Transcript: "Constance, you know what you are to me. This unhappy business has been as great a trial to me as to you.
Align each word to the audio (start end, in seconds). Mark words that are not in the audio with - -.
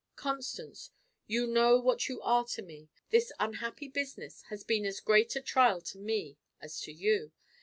"Constance, 0.15 0.89
you 1.27 1.45
know 1.45 1.77
what 1.77 2.09
you 2.09 2.19
are 2.23 2.43
to 2.43 2.63
me. 2.63 2.89
This 3.11 3.31
unhappy 3.39 3.87
business 3.87 4.41
has 4.49 4.63
been 4.63 4.83
as 4.83 4.99
great 4.99 5.35
a 5.35 5.41
trial 5.41 5.79
to 5.81 5.99
me 5.99 6.37
as 6.59 6.79
to 6.81 6.91
you. 6.91 7.31